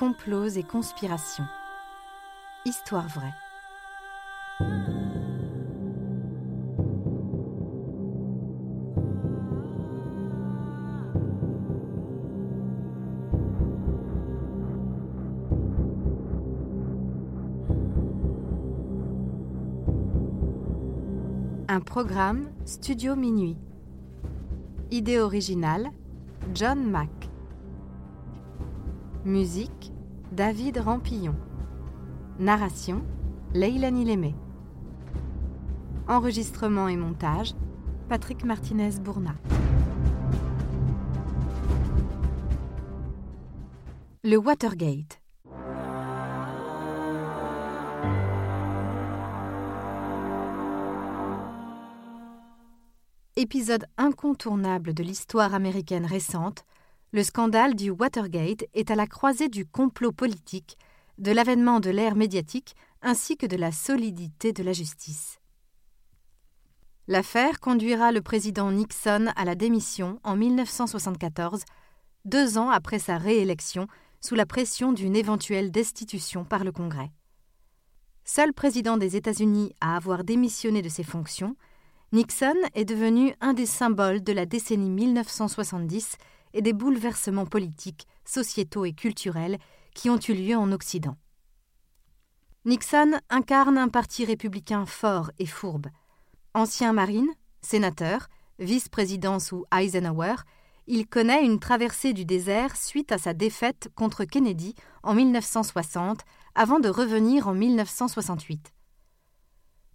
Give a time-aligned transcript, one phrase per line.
[0.00, 1.44] complots et conspirations.
[2.64, 3.34] Histoire vraie.
[21.68, 23.58] Un programme Studio Minuit.
[24.90, 25.90] Idée originale
[26.54, 27.19] John Mack.
[29.26, 29.92] Musique
[30.32, 31.34] David Rampillon.
[32.38, 33.02] Narration
[33.52, 34.34] Leilani Lémé.
[36.08, 37.52] Enregistrement et montage
[38.08, 39.34] Patrick Martinez-Bourna.
[44.24, 45.20] Le Watergate.
[53.36, 56.64] Épisode incontournable de l'histoire américaine récente,
[57.12, 60.78] le scandale du Watergate est à la croisée du complot politique,
[61.18, 65.40] de l'avènement de l'ère médiatique ainsi que de la solidité de la justice.
[67.08, 71.64] L'affaire conduira le président Nixon à la démission en 1974,
[72.24, 73.88] deux ans après sa réélection,
[74.20, 77.10] sous la pression d'une éventuelle destitution par le Congrès.
[78.24, 81.56] Seul président des États-Unis à avoir démissionné de ses fonctions,
[82.12, 86.16] Nixon est devenu un des symboles de la décennie 1970
[86.54, 89.58] et des bouleversements politiques, sociétaux et culturels
[89.94, 91.16] qui ont eu lieu en Occident.
[92.64, 95.86] Nixon incarne un parti républicain fort et fourbe.
[96.54, 97.30] Ancien marine,
[97.62, 98.28] sénateur,
[98.58, 100.34] vice-président sous Eisenhower,
[100.86, 106.20] il connaît une traversée du désert suite à sa défaite contre Kennedy en 1960
[106.54, 108.72] avant de revenir en 1968.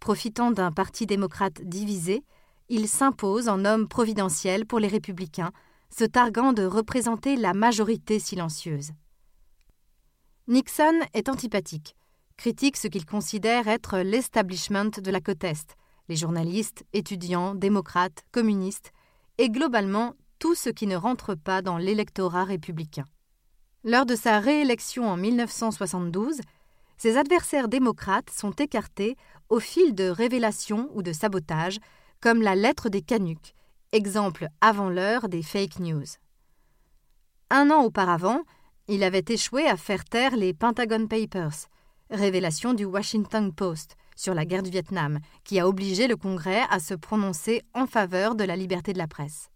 [0.00, 2.24] Profitant d'un parti démocrate divisé,
[2.68, 5.52] il s'impose en homme providentiel pour les républicains,
[5.96, 8.92] se targuant de représenter la majorité silencieuse.
[10.48, 11.94] Nixon est antipathique,
[12.36, 15.76] critique ce qu'il considère être l'establishment de la côte Est,
[16.08, 18.92] les journalistes, étudiants, démocrates, communistes,
[19.38, 23.04] et globalement tout ce qui ne rentre pas dans l'électorat républicain.
[23.84, 26.40] Lors de sa réélection en 1972,
[26.96, 29.16] ses adversaires démocrates sont écartés
[29.48, 31.78] au fil de révélations ou de sabotages,
[32.20, 33.54] comme la lettre des canucks,
[33.92, 36.04] exemple avant l'heure des fake news.
[37.50, 38.42] Un an auparavant,
[38.86, 41.66] il avait échoué à faire taire les Pentagon Papers,
[42.10, 46.78] révélation du Washington Post sur la guerre du Vietnam, qui a obligé le Congrès à
[46.78, 49.50] se prononcer en faveur de la liberté de la presse.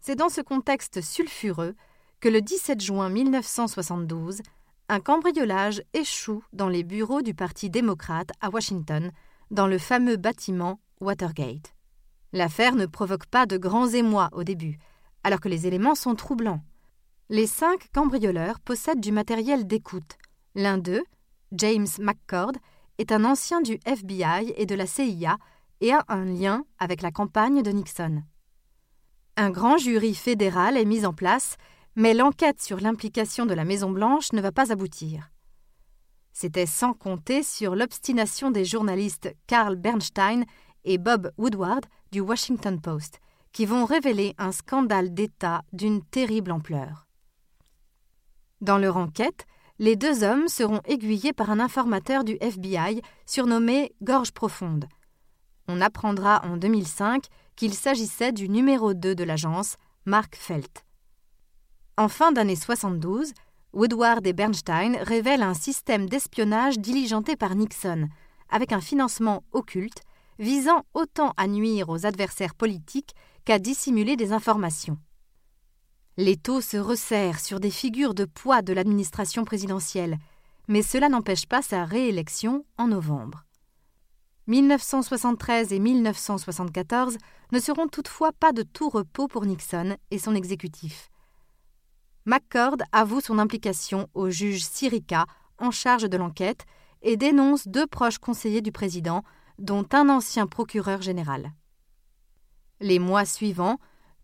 [0.00, 1.74] C'est dans ce contexte sulfureux
[2.20, 4.42] que le 17 juin 1972,
[4.90, 9.12] un cambriolage échoue dans les bureaux du Parti démocrate à Washington,
[9.50, 11.74] dans le fameux bâtiment Watergate.
[12.34, 14.76] L'affaire ne provoque pas de grands émois au début,
[15.22, 16.60] alors que les éléments sont troublants.
[17.30, 20.18] Les cinq cambrioleurs possèdent du matériel d'écoute.
[20.54, 21.04] L'un d'eux,
[21.52, 22.52] James McCord,
[22.98, 25.38] est un ancien du FBI et de la CIA
[25.80, 28.22] et a un lien avec la campagne de Nixon.
[29.38, 31.56] Un grand jury fédéral est mis en place
[31.96, 35.30] mais l'enquête sur l'implication de la Maison-Blanche ne va pas aboutir.
[36.32, 40.44] C'était sans compter sur l'obstination des journalistes Carl Bernstein
[40.84, 43.20] et Bob Woodward du Washington Post,
[43.52, 47.06] qui vont révéler un scandale d'État d'une terrible ampleur.
[48.60, 49.46] Dans leur enquête,
[49.78, 54.86] les deux hommes seront aiguillés par un informateur du FBI surnommé Gorge Profonde.
[55.66, 57.24] On apprendra en 2005
[57.56, 60.84] qu'il s'agissait du numéro 2 de l'agence, Mark Felt.
[61.96, 63.32] En fin d'année 72,
[63.72, 68.08] Woodward et Bernstein révèlent un système d'espionnage diligenté par Nixon,
[68.48, 70.02] avec un financement occulte
[70.38, 73.14] visant autant à nuire aux adversaires politiques
[73.44, 74.98] qu'à dissimuler des informations.
[76.16, 80.18] L'étau se resserre sur des figures de poids de l'administration présidentielle,
[80.68, 83.44] mais cela n'empêche pas sa réélection en novembre.
[84.46, 87.16] 1973 et 1974
[87.50, 91.10] ne seront toutefois pas de tout repos pour Nixon et son exécutif.
[92.26, 95.26] McCord avoue son implication au juge Sirica
[95.58, 96.64] en charge de l'enquête
[97.02, 99.22] et dénonce deux proches conseillers du président,
[99.58, 101.52] dont un ancien procureur général.
[102.80, 103.78] Les mois suivants,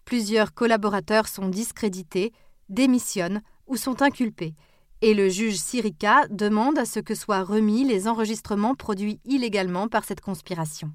[0.04, 2.32] plusieurs collaborateurs sont discrédités,
[2.68, 4.54] démissionnent ou sont inculpés,
[5.02, 10.04] et le juge Sirica demande à ce que soient remis les enregistrements produits illégalement par
[10.04, 10.92] cette conspiration.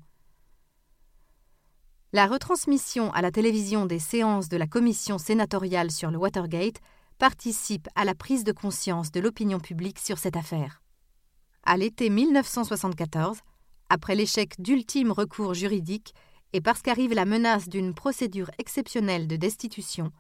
[2.14, 6.80] La retransmission à la télévision des séances de la commission sénatoriale sur le Watergate
[7.18, 10.82] participe à la prise de conscience de l'opinion publique sur cette affaire.
[11.64, 13.40] À l'été 1974,
[13.90, 16.14] après l'échec d'ultime recours juridique
[16.54, 20.12] et parce qu'arrive la menace d'une procédure exceptionnelle de destitution,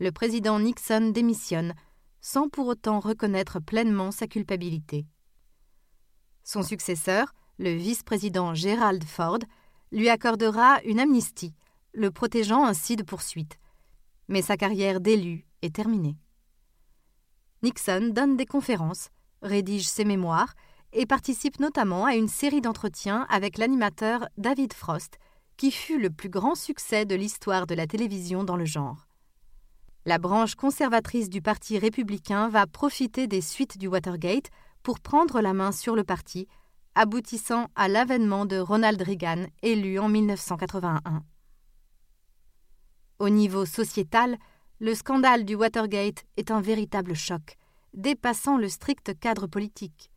[0.00, 1.74] le président Nixon démissionne,
[2.20, 5.06] sans pour autant reconnaître pleinement sa culpabilité.
[6.44, 9.38] Son successeur, le vice-président Gerald Ford,
[9.92, 11.54] lui accordera une amnistie,
[11.94, 13.58] le protégeant ainsi de poursuites.
[14.28, 16.16] Mais sa carrière d'élu est terminée.
[17.62, 19.10] Nixon donne des conférences,
[19.42, 20.54] rédige ses mémoires
[20.92, 25.18] et participe notamment à une série d'entretiens avec l'animateur David Frost,
[25.56, 29.08] qui fut le plus grand succès de l'histoire de la télévision dans le genre.
[30.06, 34.50] La branche conservatrice du Parti républicain va profiter des suites du Watergate
[34.82, 36.46] pour prendre la main sur le parti,
[36.94, 41.22] aboutissant à l'avènement de Ronald Reagan, élu en 1981.
[43.18, 44.38] Au niveau sociétal,
[44.78, 47.56] le scandale du Watergate est un véritable choc,
[47.92, 50.10] dépassant le strict cadre politique.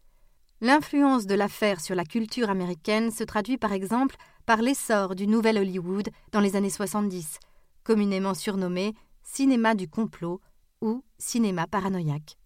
[0.63, 4.16] L'influence de l'affaire sur la culture américaine se traduit par exemple
[4.46, 7.40] par l'essor du nouvel Hollywood dans les années 70,
[7.84, 8.94] communément surnommé
[9.24, 10.40] cinéma du complot
[10.81, 12.38] ou cinéma paranoïaque.